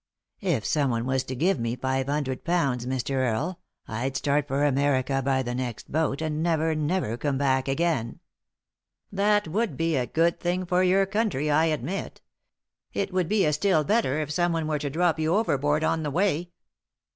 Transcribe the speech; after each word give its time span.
If 0.39 0.65
someone 0.65 1.05
was 1.05 1.23
to 1.25 1.35
give 1.35 1.59
me 1.59 1.75
five 1.75 2.07
hundred 2.07 2.43
pounds, 2.43 2.87
Mr. 2.87 3.11
Earie, 3.17 3.57
I'd 3.87 4.17
start 4.17 4.47
for 4.47 4.65
America 4.65 5.21
by 5.23 5.43
the 5.43 5.53
next 5.53 5.91
boat, 5.91 6.23
and 6.23 6.41
never, 6.41 6.73
never 6.73 7.17
come 7.17 7.37
back 7.37 7.67
again." 7.67 8.19
"That 9.11 9.47
would 9.47 9.77
be 9.77 9.95
a 9.95 10.07
good 10.07 10.39
thing 10.39 10.65
for 10.65 10.81
your 10.81 11.05
country, 11.05 11.51
I 11.51 11.65
admit 11.65 12.19
It 12.93 13.13
would 13.13 13.29
be 13.29 13.45
a 13.45 13.53
still 13.53 13.83
better 13.83 14.19
if 14.19 14.31
someone 14.31 14.65
were 14.65 14.79
to 14.79 14.89
drop 14.89 15.19
you 15.19 15.35
overboard 15.35 15.83
on 15.83 16.01
the 16.01 16.09
way." 16.09 16.49